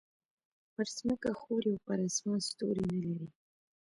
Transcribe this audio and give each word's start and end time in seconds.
پر 0.73 0.87
ځمکه 0.97 1.29
ښوری 1.39 1.71
او 1.73 1.83
پر 1.85 1.99
اسمان 2.07 2.39
ستوری 2.49 2.85
نه 2.93 2.99
لري. 3.05 3.27